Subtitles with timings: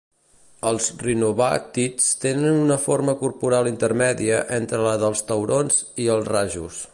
[0.69, 6.83] Els rinobàtids tenen una forma corporal intermèdia entre la dels taurons i els rajos.